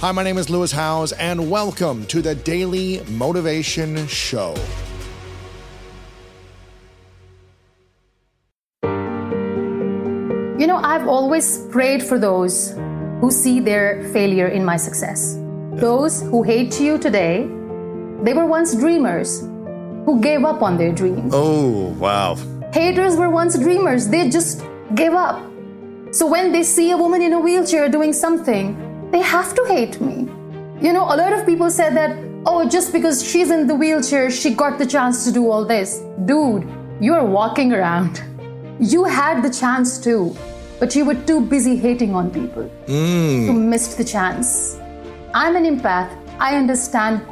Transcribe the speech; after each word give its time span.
Hi, 0.00 0.12
my 0.12 0.22
name 0.22 0.36
is 0.36 0.50
Lewis 0.50 0.72
Howes, 0.72 1.12
and 1.12 1.50
welcome 1.50 2.04
to 2.08 2.20
the 2.20 2.34
Daily 2.34 3.00
Motivation 3.08 4.06
Show. 4.06 4.54
You 8.82 10.66
know, 10.66 10.76
I've 10.76 11.08
always 11.08 11.66
prayed 11.70 12.02
for 12.02 12.18
those 12.18 12.72
who 13.22 13.30
see 13.30 13.58
their 13.58 14.06
failure 14.12 14.48
in 14.48 14.66
my 14.66 14.76
success. 14.76 15.38
Those 15.72 16.20
who 16.20 16.42
hate 16.42 16.78
you 16.78 16.98
today, 16.98 17.48
they 18.22 18.34
were 18.34 18.44
once 18.44 18.74
dreamers 18.74 19.40
who 20.04 20.20
gave 20.20 20.44
up 20.44 20.60
on 20.60 20.76
their 20.76 20.92
dreams. 20.92 21.32
Oh, 21.34 21.96
wow. 21.98 22.36
Haters 22.74 23.16
were 23.16 23.30
once 23.30 23.58
dreamers, 23.58 24.08
they 24.08 24.28
just 24.28 24.62
gave 24.94 25.14
up. 25.14 25.42
So 26.10 26.26
when 26.26 26.52
they 26.52 26.64
see 26.64 26.90
a 26.90 26.98
woman 26.98 27.22
in 27.22 27.32
a 27.32 27.40
wheelchair 27.40 27.88
doing 27.88 28.12
something, 28.12 28.85
they 29.16 29.22
have 29.22 29.54
to 29.54 29.64
hate 29.64 29.98
me. 29.98 30.16
You 30.86 30.92
know, 30.92 31.04
a 31.04 31.16
lot 31.16 31.32
of 31.32 31.46
people 31.46 31.70
said 31.70 31.96
that, 31.96 32.14
oh, 32.44 32.68
just 32.68 32.92
because 32.92 33.26
she's 33.26 33.50
in 33.50 33.66
the 33.66 33.74
wheelchair, 33.74 34.30
she 34.30 34.50
got 34.54 34.78
the 34.78 34.84
chance 34.84 35.24
to 35.24 35.32
do 35.32 35.50
all 35.50 35.64
this. 35.64 36.02
Dude, 36.26 36.68
you're 37.00 37.24
walking 37.24 37.72
around. 37.72 38.22
You 38.78 39.04
had 39.04 39.42
the 39.42 39.48
chance 39.48 39.98
too, 39.98 40.36
but 40.78 40.94
you 40.94 41.06
were 41.06 41.14
too 41.14 41.40
busy 41.40 41.76
hating 41.76 42.14
on 42.14 42.30
people. 42.30 42.70
Mm. 42.86 43.46
You 43.46 43.52
missed 43.54 43.96
the 43.96 44.04
chance. 44.04 44.78
I'm 45.32 45.56
an 45.56 45.64
empath. 45.64 46.10
I 46.38 46.56
understand 46.56 47.22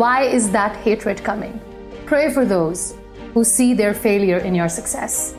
why 0.00 0.22
is 0.22 0.50
that 0.52 0.74
hatred 0.76 1.22
coming. 1.22 1.60
Pray 2.06 2.32
for 2.32 2.46
those 2.46 2.94
who 3.34 3.44
see 3.44 3.74
their 3.74 3.92
failure 3.92 4.38
in 4.38 4.54
your 4.54 4.70
success. 4.70 5.34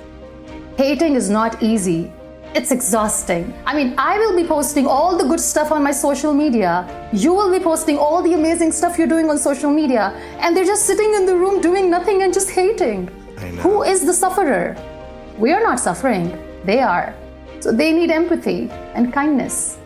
Hating 0.78 1.16
is 1.16 1.32
not 1.32 1.64
easy. 1.64 2.14
It's 2.56 2.72
exhausting. 2.72 3.54
I 3.66 3.76
mean, 3.76 3.94
I 3.98 4.18
will 4.18 4.36
be 4.36 4.48
posting 4.48 4.88
all 4.88 5.18
the 5.18 5.26
good 5.26 5.40
stuff 5.40 5.72
on 5.72 5.84
my 5.84 5.92
social 5.92 6.34
media. 6.34 7.10
You 7.14 7.34
will 7.34 7.52
be 7.52 7.64
posting 7.64 7.98
all 7.98 8.22
the 8.24 8.34
amazing 8.34 8.72
stuff 8.72 8.98
you're 8.98 9.08
doing 9.08 9.30
on 9.30 9.38
social 9.38 9.70
media. 9.70 10.12
And 10.40 10.56
they're 10.56 10.66
just 10.66 10.86
sitting 10.86 11.14
in 11.14 11.26
the 11.26 11.36
room 11.36 11.62
doing 11.62 11.90
nothing 11.90 12.24
and 12.24 12.34
just 12.34 12.50
hating. 12.50 13.08
Who 13.60 13.84
is 13.84 14.06
the 14.06 14.14
sufferer? 14.14 14.76
We 15.38 15.52
are 15.52 15.62
not 15.62 15.80
suffering, 15.80 16.36
they 16.66 16.80
are. 16.80 17.14
So 17.60 17.72
they 17.72 17.92
need 17.92 18.10
empathy 18.10 18.70
and 18.96 19.14
kindness. 19.14 19.78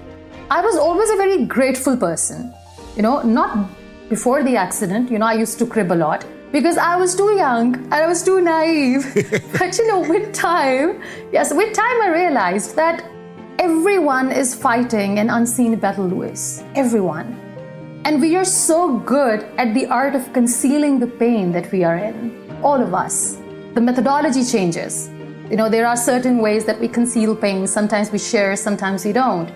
I 0.50 0.62
was 0.62 0.78
always 0.78 1.10
a 1.10 1.16
very 1.16 1.46
grateful 1.46 1.98
person. 1.98 2.54
You 2.96 3.02
know, 3.02 3.22
not 3.22 3.70
before 4.12 4.44
the 4.44 4.58
accident, 4.58 5.10
you 5.10 5.18
know, 5.18 5.26
I 5.26 5.36
used 5.36 5.58
to 5.60 5.66
crib 5.66 5.90
a 5.94 5.96
lot 5.96 6.26
because 6.52 6.78
I 6.78 6.98
was 6.98 7.16
too 7.16 7.32
young 7.38 7.76
and 7.76 7.94
I 7.94 8.08
was 8.08 8.22
too 8.22 8.42
naive. 8.42 9.06
but 9.58 9.78
you 9.78 9.88
know, 9.88 10.02
with 10.02 10.34
time, 10.34 11.02
yes, 11.32 11.54
with 11.54 11.74
time, 11.74 12.02
I 12.02 12.10
realized 12.10 12.76
that 12.76 13.06
everyone 13.58 14.30
is 14.34 14.54
fighting 14.54 15.20
an 15.20 15.30
unseen 15.30 15.78
battle, 15.78 16.06
Lewis. 16.06 16.62
Everyone. 16.76 17.40
And 18.04 18.20
we 18.20 18.36
are 18.36 18.44
so 18.44 18.98
good 18.98 19.46
at 19.58 19.74
the 19.74 19.86
art 19.86 20.14
of 20.14 20.34
concealing 20.34 21.00
the 21.00 21.08
pain 21.08 21.54
that 21.54 21.72
we 21.72 21.86
are 21.86 21.96
in. 21.96 22.20
All 22.64 22.82
of 22.82 22.94
us. 22.94 23.38
The 23.76 23.80
methodology 23.80 24.44
changes. 24.44 25.10
You 25.50 25.56
know, 25.56 25.70
there 25.70 25.88
are 25.88 25.96
certain 25.96 26.40
ways 26.40 26.66
that 26.66 26.82
we 26.82 26.90
conceal 26.90 27.34
pain. 27.34 27.66
Sometimes 27.66 28.12
we 28.12 28.20
share, 28.20 28.58
sometimes 28.58 29.06
we 29.06 29.14
don't. 29.14 29.50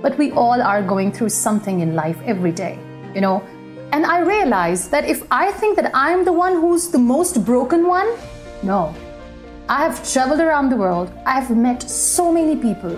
But 0.00 0.16
we 0.16 0.30
all 0.30 0.62
are 0.62 0.80
going 0.80 1.10
through 1.10 1.30
something 1.30 1.80
in 1.80 1.96
life 1.96 2.18
every 2.24 2.52
day, 2.52 2.78
you 3.12 3.20
know. 3.20 3.42
And 3.92 4.04
I 4.04 4.20
realized 4.20 4.90
that 4.90 5.04
if 5.08 5.26
I 5.30 5.52
think 5.52 5.76
that 5.76 5.90
I'm 5.94 6.24
the 6.24 6.32
one 6.32 6.54
who's 6.54 6.88
the 6.88 6.98
most 6.98 7.44
broken 7.44 7.86
one, 7.86 8.08
no. 8.62 8.94
I 9.68 9.82
have 9.82 10.12
traveled 10.12 10.40
around 10.40 10.70
the 10.70 10.76
world, 10.76 11.10
I 11.24 11.40
have 11.40 11.56
met 11.56 11.82
so 11.82 12.32
many 12.32 12.56
people, 12.56 12.96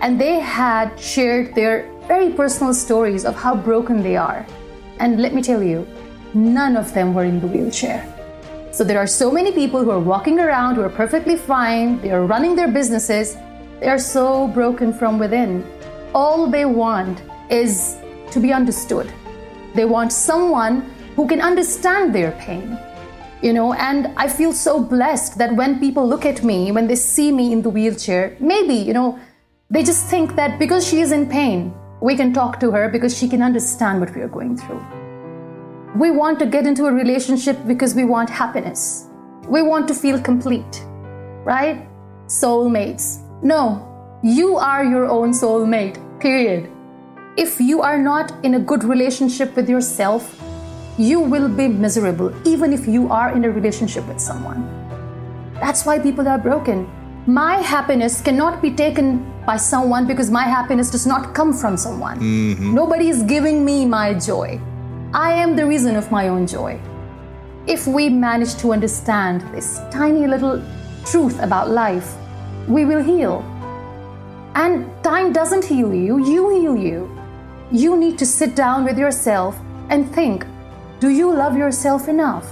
and 0.00 0.20
they 0.20 0.40
had 0.40 0.98
shared 0.98 1.54
their 1.54 1.90
very 2.06 2.30
personal 2.32 2.72
stories 2.72 3.24
of 3.24 3.36
how 3.36 3.54
broken 3.54 4.02
they 4.02 4.16
are. 4.16 4.46
And 5.00 5.20
let 5.20 5.34
me 5.34 5.42
tell 5.42 5.62
you, 5.62 5.86
none 6.34 6.76
of 6.76 6.92
them 6.94 7.14
were 7.14 7.24
in 7.24 7.40
the 7.40 7.46
wheelchair. 7.46 8.06
So 8.70 8.84
there 8.84 8.98
are 8.98 9.06
so 9.06 9.30
many 9.30 9.52
people 9.52 9.82
who 9.82 9.90
are 9.90 10.00
walking 10.00 10.38
around 10.40 10.76
who 10.76 10.82
are 10.82 10.88
perfectly 10.90 11.36
fine, 11.36 12.00
they 12.00 12.10
are 12.10 12.24
running 12.24 12.54
their 12.54 12.68
businesses, 12.68 13.36
they 13.80 13.88
are 13.88 13.98
so 13.98 14.48
broken 14.48 14.92
from 14.92 15.18
within. 15.18 15.64
All 16.14 16.50
they 16.50 16.64
want 16.64 17.22
is 17.50 17.98
to 18.30 18.40
be 18.40 18.52
understood. 18.52 19.12
They 19.74 19.84
want 19.84 20.12
someone 20.12 20.90
who 21.16 21.26
can 21.26 21.40
understand 21.40 22.14
their 22.14 22.32
pain. 22.32 22.78
You 23.42 23.52
know, 23.52 23.72
and 23.72 24.08
I 24.16 24.28
feel 24.28 24.52
so 24.52 24.82
blessed 24.82 25.38
that 25.38 25.54
when 25.54 25.78
people 25.78 26.08
look 26.08 26.26
at 26.26 26.42
me, 26.42 26.72
when 26.72 26.88
they 26.88 26.96
see 26.96 27.30
me 27.30 27.52
in 27.52 27.62
the 27.62 27.70
wheelchair, 27.70 28.36
maybe, 28.40 28.74
you 28.74 28.92
know, 28.92 29.18
they 29.70 29.84
just 29.84 30.06
think 30.06 30.34
that 30.34 30.58
because 30.58 30.86
she 30.86 31.00
is 31.00 31.12
in 31.12 31.28
pain, 31.28 31.72
we 32.00 32.16
can 32.16 32.32
talk 32.32 32.58
to 32.60 32.70
her 32.70 32.88
because 32.88 33.16
she 33.16 33.28
can 33.28 33.42
understand 33.42 34.00
what 34.00 34.14
we 34.14 34.22
are 34.22 34.28
going 34.28 34.56
through. 34.56 34.84
We 35.96 36.10
want 36.10 36.38
to 36.38 36.46
get 36.46 36.66
into 36.66 36.86
a 36.86 36.92
relationship 36.92 37.58
because 37.66 37.94
we 37.94 38.04
want 38.04 38.30
happiness. 38.30 39.06
We 39.48 39.62
want 39.62 39.88
to 39.88 39.94
feel 39.94 40.20
complete, 40.20 40.84
right? 41.44 41.88
Soulmates. 42.26 43.22
No, 43.42 43.84
you 44.22 44.56
are 44.56 44.84
your 44.84 45.06
own 45.06 45.32
soulmate, 45.32 45.98
period. 46.20 46.70
If 47.38 47.60
you 47.60 47.82
are 47.82 47.98
not 47.98 48.32
in 48.44 48.54
a 48.54 48.58
good 48.58 48.82
relationship 48.82 49.54
with 49.54 49.68
yourself, 49.70 50.42
you 50.98 51.20
will 51.20 51.48
be 51.48 51.68
miserable, 51.68 52.34
even 52.44 52.72
if 52.72 52.88
you 52.88 53.08
are 53.12 53.30
in 53.30 53.44
a 53.44 53.50
relationship 53.52 54.08
with 54.08 54.18
someone. 54.18 54.66
That's 55.60 55.86
why 55.86 56.00
people 56.00 56.26
are 56.26 56.36
broken. 56.36 56.90
My 57.26 57.58
happiness 57.58 58.20
cannot 58.20 58.60
be 58.60 58.72
taken 58.72 59.24
by 59.46 59.56
someone 59.56 60.04
because 60.08 60.32
my 60.32 60.42
happiness 60.42 60.90
does 60.90 61.06
not 61.06 61.32
come 61.32 61.52
from 61.52 61.76
someone. 61.76 62.18
Mm-hmm. 62.18 62.74
Nobody 62.74 63.08
is 63.08 63.22
giving 63.22 63.64
me 63.64 63.86
my 63.86 64.14
joy. 64.14 64.60
I 65.14 65.30
am 65.34 65.54
the 65.54 65.64
reason 65.64 65.94
of 65.94 66.10
my 66.10 66.26
own 66.26 66.44
joy. 66.44 66.80
If 67.68 67.86
we 67.86 68.08
manage 68.08 68.56
to 68.56 68.72
understand 68.72 69.42
this 69.54 69.78
tiny 69.92 70.26
little 70.26 70.60
truth 71.06 71.40
about 71.40 71.70
life, 71.70 72.16
we 72.66 72.84
will 72.84 73.00
heal. 73.00 73.44
And 74.56 74.90
time 75.04 75.32
doesn't 75.32 75.64
heal 75.64 75.94
you, 75.94 76.18
you 76.26 76.48
heal 76.50 76.76
you. 76.76 77.17
You 77.70 77.98
need 77.98 78.16
to 78.18 78.24
sit 78.24 78.56
down 78.56 78.84
with 78.86 78.98
yourself 78.98 79.54
and 79.90 80.10
think 80.14 80.46
do 81.00 81.10
you 81.10 81.30
love 81.30 81.54
yourself 81.54 82.08
enough? 82.08 82.50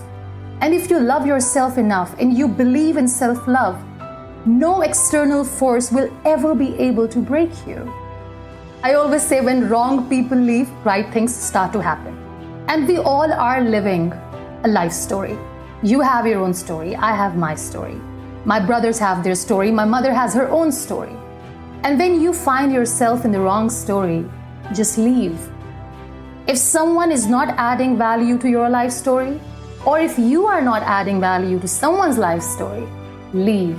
And 0.60 0.74
if 0.74 0.90
you 0.90 1.00
love 1.00 1.26
yourself 1.26 1.78
enough 1.78 2.14
and 2.20 2.36
you 2.36 2.46
believe 2.46 2.98
in 2.98 3.08
self 3.08 3.48
love, 3.48 3.82
no 4.44 4.82
external 4.82 5.42
force 5.42 5.90
will 5.90 6.12
ever 6.26 6.54
be 6.54 6.74
able 6.76 7.08
to 7.08 7.18
break 7.18 7.50
you. 7.66 7.90
I 8.82 8.92
always 8.92 9.22
say 9.22 9.40
when 9.40 9.70
wrong 9.70 10.06
people 10.10 10.36
leave, 10.36 10.68
right 10.84 11.10
things 11.14 11.34
start 11.34 11.72
to 11.72 11.80
happen. 11.80 12.14
And 12.68 12.86
we 12.86 12.98
all 12.98 13.32
are 13.32 13.62
living 13.62 14.12
a 14.64 14.68
life 14.68 14.92
story. 14.92 15.38
You 15.82 16.02
have 16.02 16.26
your 16.26 16.40
own 16.40 16.52
story, 16.52 16.94
I 16.94 17.16
have 17.16 17.38
my 17.38 17.54
story. 17.54 17.98
My 18.44 18.60
brothers 18.60 18.98
have 18.98 19.24
their 19.24 19.34
story, 19.34 19.70
my 19.70 19.86
mother 19.86 20.12
has 20.12 20.34
her 20.34 20.50
own 20.50 20.70
story. 20.70 21.16
And 21.84 21.98
when 21.98 22.20
you 22.20 22.34
find 22.34 22.70
yourself 22.70 23.24
in 23.24 23.32
the 23.32 23.40
wrong 23.40 23.70
story, 23.70 24.26
just 24.74 24.98
leave. 24.98 25.38
If 26.46 26.58
someone 26.58 27.10
is 27.10 27.26
not 27.26 27.48
adding 27.56 27.98
value 27.98 28.38
to 28.38 28.48
your 28.48 28.68
life 28.68 28.92
story, 28.92 29.40
or 29.84 29.98
if 30.00 30.18
you 30.18 30.46
are 30.46 30.62
not 30.62 30.82
adding 30.82 31.20
value 31.20 31.58
to 31.60 31.68
someone's 31.68 32.18
life 32.18 32.42
story, 32.42 32.86
leave. 33.32 33.78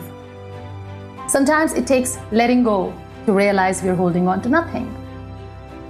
Sometimes 1.28 1.74
it 1.74 1.86
takes 1.88 2.18
letting 2.31 2.64
go 2.64 2.94
to 3.25 3.34
realize 3.34 3.84
we're 3.84 3.96
holding 3.96 4.28
on 4.28 4.42
to 4.42 4.50
nothing. 4.50 4.88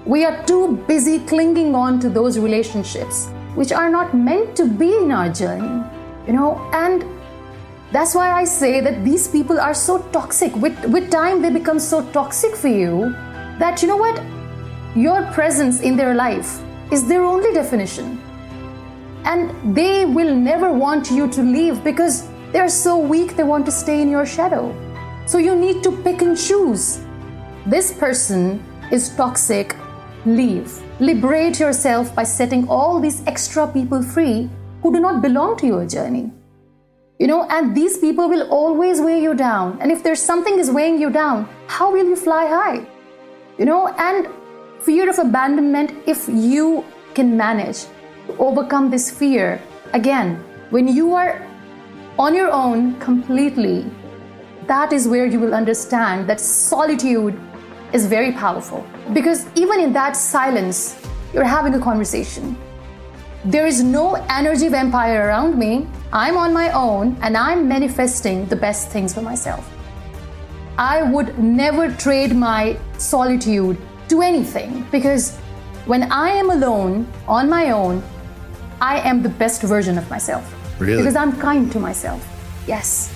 We 0.06 0.26
are 0.26 0.44
too 0.46 0.78
busy 0.88 1.20
clinging 1.20 1.76
on 1.76 2.00
to 2.00 2.10
those 2.10 2.40
relationships 2.40 3.28
which 3.56 3.72
are 3.72 3.90
not 3.90 4.14
meant 4.16 4.56
to 4.56 4.66
be 4.66 4.96
in 4.96 5.12
our 5.12 5.30
journey, 5.30 5.84
you 6.28 6.34
know, 6.34 6.58
and 6.74 7.04
that's 7.92 8.14
why 8.14 8.32
I 8.32 8.44
say 8.44 8.82
that 8.82 9.04
these 9.04 9.28
people 9.28 9.60
are 9.60 9.74
so 9.74 10.00
toxic. 10.12 10.56
With, 10.56 10.78
with 10.86 11.10
time, 11.10 11.42
they 11.42 11.50
become 11.50 11.80
so 11.80 12.04
toxic 12.12 12.56
for 12.56 12.68
you 12.68 13.12
that, 13.60 13.82
you 13.82 13.88
know 13.88 13.98
what? 13.98 14.22
Your 14.98 15.22
presence 15.32 15.82
in 15.82 15.96
their 15.96 16.16
life 16.16 16.60
is 16.92 17.08
their 17.08 17.24
only 17.24 17.54
definition. 17.54 18.20
And 19.26 19.76
they 19.76 20.06
will 20.06 20.36
never 20.36 20.74
want 20.74 21.12
you 21.12 21.28
to 21.34 21.44
leave 21.44 21.84
because 21.84 22.28
they're 22.52 22.68
so 22.68 22.98
weak 22.98 23.36
they 23.36 23.44
want 23.44 23.68
to 23.68 23.72
stay 23.72 24.02
in 24.02 24.10
your 24.10 24.26
shadow. 24.26 24.74
So 25.28 25.38
you 25.38 25.56
need 25.56 25.84
to 25.84 25.92
pick 26.02 26.24
and 26.24 26.36
choose. 26.36 27.06
This 27.68 27.94
person 27.94 28.64
is 28.92 29.16
toxic, 29.16 29.76
leave. 30.26 30.82
Liberate 31.00 31.60
yourself 31.60 32.16
by 32.16 32.24
setting 32.24 32.68
all 32.68 33.00
these 33.00 33.22
extra 33.28 33.68
people 33.68 34.02
free 34.02 34.50
who 34.82 34.92
do 34.92 35.00
not 35.00 35.22
belong 35.22 35.58
to 35.58 35.68
your 35.68 35.86
journey. 35.86 36.32
You 37.20 37.28
know, 37.28 37.48
and 37.52 37.78
these 37.78 38.00
people 38.00 38.28
will 38.28 38.50
always 38.50 39.00
weigh 39.00 39.22
you 39.22 39.36
down. 39.36 39.78
And 39.80 39.92
if 39.92 40.02
there's 40.02 40.24
something 40.24 40.58
is 40.58 40.72
weighing 40.72 41.00
you 41.00 41.12
down, 41.12 41.48
how 41.68 41.92
will 41.92 42.08
you 42.08 42.16
fly 42.16 42.48
high? 42.48 42.88
You 43.60 43.66
know, 43.66 43.90
and 43.90 44.28
fear 44.80 45.10
of 45.10 45.20
abandonment, 45.20 45.92
if 46.06 46.28
you 46.28 46.86
can 47.14 47.36
manage 47.36 47.86
to 48.28 48.38
overcome 48.38 48.90
this 48.90 49.12
fear, 49.12 49.62
again, 49.94 50.36
when 50.70 50.88
you 50.88 51.14
are 51.14 51.46
on 52.20 52.34
your 52.34 52.52
own 52.52 53.00
completely, 53.00 53.86
that 54.68 54.92
is 54.92 55.08
where 55.08 55.26
you 55.26 55.40
will 55.40 55.54
understand 55.54 56.30
that 56.30 56.40
solitude 56.40 57.40
is 57.94 58.06
very 58.06 58.32
powerful 58.34 58.86
because 59.14 59.46
even 59.56 59.80
in 59.80 59.94
that 59.94 60.16
silence, 60.16 61.02
you're 61.34 61.46
having 61.46 61.74
a 61.74 61.80
conversation. 61.80 62.58
There 63.46 63.66
is 63.66 63.82
no 63.82 64.16
energy 64.30 64.68
vampire 64.68 65.28
around 65.28 65.58
me. 65.58 65.88
I'm 66.12 66.36
on 66.36 66.54
my 66.54 66.72
own 66.72 67.18
and 67.22 67.38
I'm 67.38 67.68
manifesting 67.68 68.46
the 68.48 68.56
best 68.56 68.90
things 68.90 69.14
for 69.14 69.22
myself. 69.22 69.72
I 70.78 71.02
would 71.02 71.38
never 71.40 71.90
trade 71.92 72.36
my 72.36 72.78
solitude 72.98 73.78
to 74.10 74.22
anything 74.22 74.86
because 74.92 75.38
when 75.86 76.12
I 76.12 76.30
am 76.30 76.50
alone 76.50 77.08
on 77.28 77.50
my 77.50 77.72
own, 77.72 78.04
I 78.82 79.00
am 79.00 79.24
the 79.24 79.30
best 79.30 79.62
version 79.62 79.98
of 79.98 80.10
myself. 80.10 80.54
Really? 80.80 80.98
Because 80.98 81.16
I'm 81.16 81.38
kind 81.40 81.72
to 81.72 81.80
myself. 81.80 82.22
Yes. 82.68 83.14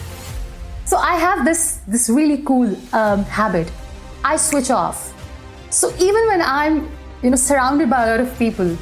So 0.85 0.97
I 0.97 1.15
have 1.15 1.45
this 1.45 1.79
this 1.88 2.09
really 2.09 2.39
cool 2.43 2.75
um, 2.93 3.23
habit. 3.25 3.71
I 4.23 4.35
switch 4.38 4.71
off. 4.71 5.13
So 5.69 5.89
even 5.99 6.27
when 6.27 6.41
I'm 6.41 6.89
you 7.23 7.29
know 7.29 7.35
surrounded 7.35 7.89
by 7.89 8.05
a 8.05 8.11
lot 8.11 8.19
of 8.19 8.38
people, 8.38 8.77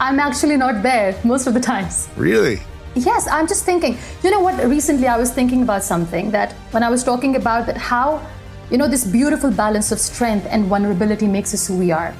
I'm 0.00 0.18
actually 0.18 0.56
not 0.56 0.82
there 0.82 1.14
most 1.24 1.46
of 1.46 1.54
the 1.54 1.60
times. 1.60 2.08
Really? 2.16 2.60
Yes, 2.94 3.26
I'm 3.28 3.46
just 3.46 3.64
thinking. 3.64 3.98
You 4.22 4.30
know 4.30 4.40
what? 4.40 4.62
Recently, 4.64 5.08
I 5.08 5.16
was 5.16 5.32
thinking 5.32 5.62
about 5.62 5.82
something 5.82 6.30
that 6.30 6.52
when 6.72 6.82
I 6.82 6.90
was 6.90 7.02
talking 7.02 7.36
about 7.36 7.66
that 7.66 7.76
how, 7.76 8.24
you 8.70 8.78
know, 8.78 8.88
this 8.88 9.04
beautiful 9.04 9.50
balance 9.50 9.92
of 9.92 9.98
strength 9.98 10.46
and 10.50 10.66
vulnerability 10.66 11.26
makes 11.26 11.54
us 11.54 11.66
who 11.66 11.76
we 11.78 11.92
are. 11.92 12.14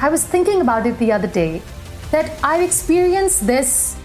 I 0.00 0.08
was 0.08 0.24
thinking 0.24 0.60
about 0.60 0.86
it 0.86 0.98
the 0.98 1.12
other 1.12 1.28
day 1.28 1.62
that 2.10 2.38
I've 2.42 2.62
experienced 2.62 3.46
this 3.46 3.96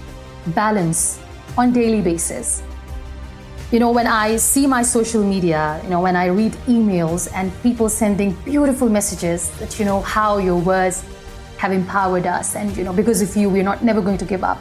balance 0.48 1.19
on 1.57 1.74
daily 1.74 2.01
basis. 2.01 2.63
You 3.71 3.80
know, 3.80 3.92
when 3.92 4.07
I 4.07 4.36
see 4.38 4.68
my 4.68 4.83
social 4.83 5.24
media, 5.24 5.80
you 5.83 5.89
know, 5.89 6.01
when 6.01 6.15
I 6.15 6.25
read 6.27 6.53
emails 6.68 7.31
and 7.33 7.51
people 7.63 7.89
sending 7.89 8.33
beautiful 8.44 8.89
messages 8.89 9.50
that 9.59 9.80
you 9.80 9.86
know 9.86 10.01
how 10.01 10.39
your 10.39 10.59
words 10.59 11.06
have 11.57 11.71
empowered 11.71 12.25
us 12.25 12.56
and 12.56 12.75
you 12.75 12.83
know 12.83 12.92
because 12.92 13.21
of 13.21 13.36
you 13.38 13.47
we're 13.47 13.63
not 13.63 13.83
never 13.83 14.01
going 14.01 14.18
to 14.18 14.25
give 14.25 14.44
up 14.44 14.57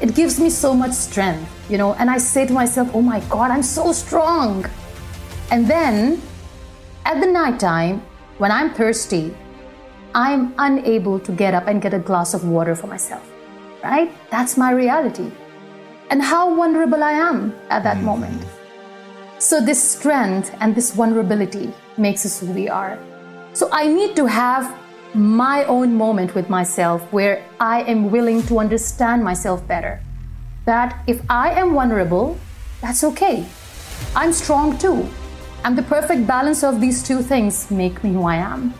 it 0.00 0.14
gives 0.14 0.40
me 0.40 0.50
so 0.50 0.74
much 0.74 0.92
strength, 0.92 1.48
you 1.70 1.78
know, 1.78 1.94
and 1.94 2.10
I 2.10 2.18
say 2.18 2.46
to 2.46 2.52
myself, 2.52 2.90
oh 2.94 3.02
my 3.02 3.20
God, 3.30 3.50
I'm 3.50 3.62
so 3.62 3.92
strong. 3.92 4.66
And 5.50 5.66
then 5.66 6.20
at 7.04 7.20
the 7.20 7.26
night 7.26 7.60
time, 7.60 8.02
when 8.38 8.50
I'm 8.50 8.72
thirsty, 8.72 9.36
I'm 10.14 10.54
unable 10.58 11.20
to 11.20 11.32
get 11.32 11.54
up 11.54 11.66
and 11.66 11.82
get 11.82 11.92
a 11.92 11.98
glass 11.98 12.34
of 12.34 12.48
water 12.48 12.74
for 12.74 12.86
myself, 12.86 13.30
right? 13.82 14.10
That's 14.30 14.56
my 14.56 14.70
reality. 14.70 15.30
And 16.10 16.22
how 16.22 16.54
vulnerable 16.54 17.02
I 17.02 17.12
am 17.12 17.54
at 17.68 17.82
that 17.82 17.98
mm 17.98 18.04
moment. 18.04 18.42
So, 19.38 19.60
this 19.60 19.82
strength 19.82 20.54
and 20.60 20.74
this 20.74 20.92
vulnerability 20.92 21.72
makes 21.98 22.24
us 22.24 22.40
who 22.40 22.46
we 22.52 22.68
are. 22.68 22.98
So, 23.52 23.68
I 23.72 23.86
need 23.88 24.16
to 24.16 24.26
have 24.26 24.74
my 25.14 25.64
own 25.64 25.94
moment 25.94 26.34
with 26.34 26.48
myself 26.48 27.02
where 27.12 27.44
I 27.60 27.82
am 27.82 28.10
willing 28.10 28.42
to 28.44 28.58
understand 28.58 29.22
myself 29.22 29.66
better. 29.66 30.00
That 30.64 31.02
if 31.06 31.20
I 31.28 31.50
am 31.50 31.74
vulnerable, 31.74 32.38
that's 32.80 33.04
okay. 33.04 33.44
I'm 34.16 34.32
strong 34.32 34.78
too. 34.78 35.08
And 35.64 35.78
the 35.78 35.82
perfect 35.82 36.26
balance 36.26 36.62
of 36.62 36.78
these 36.78 37.02
two 37.02 37.22
things 37.22 37.70
make 37.70 38.04
me 38.04 38.12
who 38.12 38.24
I 38.24 38.36
am. 38.36 38.74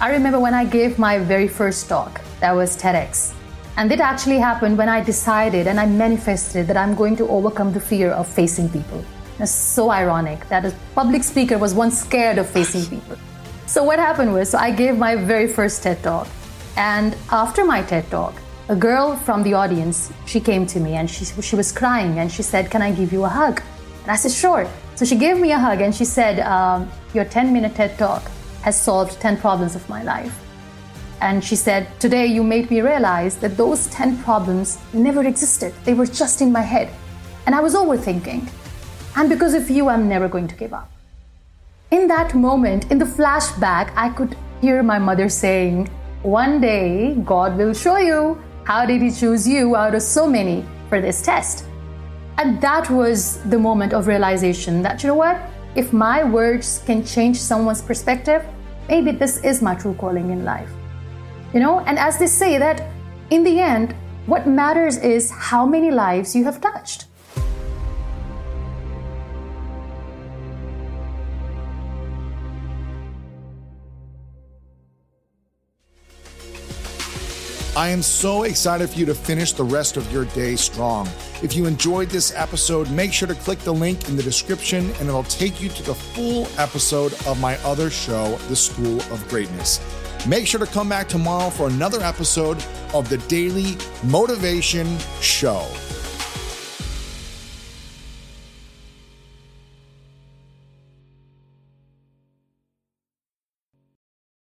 I 0.00 0.10
remember 0.10 0.40
when 0.40 0.52
I 0.52 0.64
gave 0.64 0.98
my 0.98 1.20
very 1.20 1.46
first 1.46 1.88
talk, 1.88 2.20
that 2.40 2.50
was 2.50 2.76
TEDx. 2.76 3.34
And 3.76 3.92
it 3.92 4.00
actually 4.00 4.38
happened 4.38 4.76
when 4.76 4.88
I 4.88 5.00
decided 5.00 5.68
and 5.68 5.78
I 5.78 5.86
manifested 5.86 6.66
that 6.66 6.76
I'm 6.76 6.96
going 6.96 7.14
to 7.18 7.28
overcome 7.28 7.72
the 7.72 7.78
fear 7.78 8.10
of 8.10 8.26
facing 8.26 8.68
people. 8.68 9.04
It's 9.38 9.52
so 9.52 9.90
ironic 9.90 10.48
that 10.48 10.64
a 10.64 10.74
public 10.96 11.22
speaker 11.22 11.56
was 11.56 11.72
once 11.72 12.00
scared 12.00 12.38
of 12.38 12.50
facing 12.50 12.84
people. 12.86 13.16
So 13.66 13.84
what 13.84 14.00
happened 14.00 14.32
was, 14.32 14.50
so 14.50 14.58
I 14.58 14.72
gave 14.72 14.98
my 14.98 15.14
very 15.14 15.46
first 15.46 15.84
TED 15.84 16.02
talk, 16.02 16.26
and 16.76 17.16
after 17.30 17.64
my 17.64 17.82
TED 17.82 18.10
talk, 18.10 18.34
a 18.68 18.74
girl 18.74 19.14
from 19.14 19.44
the 19.44 19.54
audience 19.54 20.12
she 20.26 20.40
came 20.40 20.66
to 20.66 20.80
me 20.80 20.94
and 20.94 21.08
she 21.08 21.24
she 21.24 21.54
was 21.54 21.70
crying 21.70 22.18
and 22.18 22.30
she 22.30 22.42
said, 22.42 22.70
"Can 22.70 22.82
I 22.82 22.90
give 22.90 23.12
you 23.12 23.24
a 23.24 23.28
hug?" 23.28 23.62
And 24.02 24.10
I 24.10 24.16
said, 24.16 24.32
"Sure." 24.32 24.66
So 24.98 25.04
she 25.04 25.14
gave 25.14 25.38
me 25.38 25.52
a 25.52 25.58
hug 25.60 25.80
and 25.80 25.94
she 25.94 26.04
said, 26.04 26.40
um, 26.40 26.90
"Your 27.14 27.24
10-minute 27.24 27.76
TED 27.76 27.96
talk 27.98 28.22
has 28.62 28.74
solved 28.86 29.20
10 29.20 29.36
problems 29.36 29.76
of 29.76 29.88
my 29.88 30.02
life." 30.02 30.34
And 31.20 31.44
she 31.44 31.54
said, 31.54 31.86
Today 32.00 32.26
you 32.26 32.42
made 32.42 32.68
me 32.68 32.80
realize 32.80 33.36
that 33.36 33.56
those 33.56 33.86
10 33.88 34.16
problems 34.24 34.76
never 34.92 35.22
existed. 35.24 35.72
They 35.84 35.94
were 35.94 36.06
just 36.06 36.40
in 36.40 36.50
my 36.50 36.62
head. 36.62 36.90
And 37.46 37.54
I 37.54 37.60
was 37.60 37.76
overthinking. 37.76 38.48
And 39.14 39.28
because 39.28 39.54
of 39.54 39.70
you, 39.70 39.88
I'm 39.88 40.08
never 40.08 40.26
going 40.26 40.48
to 40.48 40.56
give 40.56 40.74
up. 40.74 40.90
In 41.92 42.08
that 42.08 42.34
moment, 42.34 42.90
in 42.90 42.98
the 42.98 43.04
flashback, 43.04 43.92
I 43.94 44.08
could 44.08 44.36
hear 44.60 44.82
my 44.82 44.98
mother 44.98 45.28
saying, 45.28 45.88
One 46.22 46.60
day, 46.60 47.14
God 47.24 47.56
will 47.56 47.72
show 47.72 47.98
you 47.98 48.42
how 48.64 48.84
did 48.84 49.00
He 49.00 49.12
choose 49.12 49.46
you 49.46 49.76
out 49.76 49.94
of 49.94 50.02
so 50.02 50.26
many 50.26 50.64
for 50.88 51.00
this 51.00 51.22
test. 51.22 51.67
And 52.38 52.60
that 52.60 52.88
was 52.88 53.42
the 53.50 53.58
moment 53.58 53.92
of 53.92 54.06
realization 54.06 54.80
that, 54.82 55.02
you 55.02 55.08
know 55.08 55.16
what? 55.16 55.40
If 55.74 55.92
my 55.92 56.22
words 56.22 56.80
can 56.86 57.04
change 57.04 57.36
someone's 57.36 57.82
perspective, 57.82 58.44
maybe 58.88 59.10
this 59.10 59.42
is 59.42 59.60
my 59.60 59.74
true 59.74 59.94
calling 59.94 60.30
in 60.30 60.44
life. 60.44 60.70
You 61.52 61.58
know, 61.58 61.80
and 61.80 61.98
as 61.98 62.16
they 62.16 62.28
say 62.28 62.56
that 62.58 62.92
in 63.30 63.42
the 63.42 63.58
end, 63.58 63.92
what 64.26 64.46
matters 64.46 64.98
is 64.98 65.32
how 65.32 65.66
many 65.66 65.90
lives 65.90 66.36
you 66.36 66.44
have 66.44 66.60
touched. 66.60 67.06
I 77.76 77.88
am 77.88 78.02
so 78.02 78.44
excited 78.44 78.90
for 78.90 78.98
you 78.98 79.06
to 79.06 79.14
finish 79.14 79.52
the 79.52 79.64
rest 79.64 79.96
of 79.96 80.12
your 80.12 80.26
day 80.26 80.54
strong. 80.54 81.08
If 81.40 81.54
you 81.54 81.66
enjoyed 81.66 82.08
this 82.08 82.34
episode, 82.34 82.90
make 82.90 83.12
sure 83.12 83.28
to 83.28 83.34
click 83.34 83.60
the 83.60 83.72
link 83.72 84.08
in 84.08 84.16
the 84.16 84.22
description 84.24 84.90
and 84.98 85.08
it'll 85.08 85.22
take 85.22 85.62
you 85.62 85.68
to 85.68 85.82
the 85.84 85.94
full 85.94 86.48
episode 86.58 87.12
of 87.26 87.40
my 87.40 87.56
other 87.58 87.90
show, 87.90 88.36
The 88.48 88.56
School 88.56 89.00
of 89.12 89.26
Greatness. 89.28 89.80
Make 90.26 90.48
sure 90.48 90.58
to 90.58 90.66
come 90.66 90.88
back 90.88 91.08
tomorrow 91.08 91.50
for 91.50 91.68
another 91.68 92.00
episode 92.02 92.62
of 92.92 93.08
the 93.08 93.18
Daily 93.28 93.76
Motivation 94.02 94.98
Show. 95.20 95.64